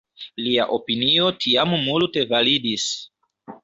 [0.45, 2.93] Lia opinio tiam multe validis.